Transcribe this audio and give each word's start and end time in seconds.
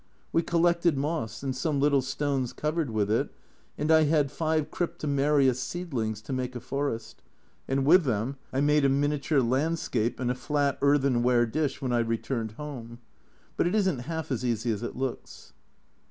We 0.31 0.41
collected 0.41 0.97
moss, 0.97 1.43
and 1.43 1.55
some 1.55 1.79
little 1.79 2.01
stones 2.01 2.53
covered 2.53 2.89
with 2.89 3.11
it, 3.11 3.29
and 3.77 3.91
I 3.91 4.05
had 4.05 4.31
five 4.31 4.71
Crypto 4.71 5.05
meria 5.05 5.53
seedlings 5.53 6.23
to 6.23 6.33
make 6.33 6.55
a 6.55 6.59
forest, 6.59 7.21
and 7.67 7.85
with 7.85 8.05
them 8.05 8.37
I 8.51 8.61
made 8.61 8.83
a 8.83 8.89
miniature 8.89 9.41
landscape 9.41 10.19
in 10.19 10.31
a 10.31 10.33
flat 10.33 10.79
earthenware 10.81 11.45
dish 11.45 11.83
when 11.83 11.93
I 11.93 11.99
returned 11.99 12.53
home 12.53 12.97
but 13.55 13.67
it 13.67 13.75
isn't 13.75 13.99
half 14.09 14.31
as 14.31 14.43
easy 14.43 14.71
as 14.71 14.81
it 14.81 14.95
looks 14.95 15.53